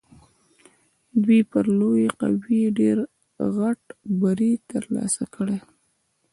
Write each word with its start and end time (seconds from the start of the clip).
دوی 1.23 1.39
پر 1.51 1.65
لویې 1.79 2.07
قوې 2.21 2.61
ډېر 2.79 2.97
غټ 3.55 3.81
بری 4.19 4.53
تر 4.69 4.83
لاسه 4.95 5.23
کړی. 5.35 5.57